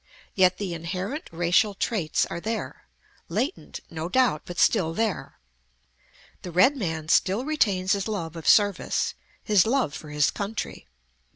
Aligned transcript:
Yet 0.33 0.57
the 0.57 0.73
inherent 0.73 1.29
racial 1.31 1.75
traits 1.75 2.25
are 2.25 2.39
there: 2.39 2.87
latent, 3.29 3.81
no 3.91 4.09
doubt, 4.09 4.41
but 4.45 4.57
still 4.57 4.95
there. 4.95 5.37
The 6.41 6.49
red 6.49 6.75
man 6.75 7.07
still 7.07 7.45
retains 7.45 7.91
his 7.91 8.07
love 8.07 8.35
of 8.35 8.49
service; 8.49 9.13
his 9.43 9.67
love 9.67 9.93
for 9.93 10.09
his 10.09 10.31
country. 10.31 10.87